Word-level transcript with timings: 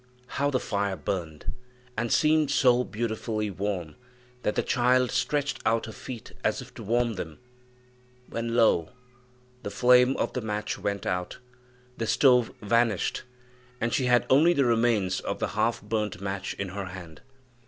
How 0.25 0.49
the 0.49 0.59
fire 0.59 0.95
burned! 0.95 1.53
and 1.95 2.11
seemed 2.11 2.49
so 2.49 2.83
beautifully 2.83 3.51
warm 3.51 3.97
that 4.41 4.55
the 4.55 4.63
child 4.63 5.11
stretched 5.11 5.59
out 5.63 5.85
her 5.85 5.91
feet 5.91 6.31
as 6.43 6.59
if 6.59 6.73
to 6.73 6.81
warm 6.83 7.13
them, 7.17 7.37
when, 8.27 8.55
lo! 8.55 8.93
the 9.61 9.69
flame 9.69 10.17
of 10.17 10.33
the 10.33 10.41
match 10.41 10.79
went 10.79 11.05
out, 11.05 11.37
the 11.97 12.07
stove 12.07 12.49
vanished, 12.63 13.21
and 13.79 13.93
she 13.93 14.05
had 14.05 14.25
only 14.27 14.53
the 14.53 14.65
remains 14.65 15.19
of 15.19 15.37
the 15.37 15.49
half 15.49 15.83
burnt 15.83 16.19
match 16.19 16.55
in 16.55 16.69
her 16.69 16.85
hand. 16.85 17.21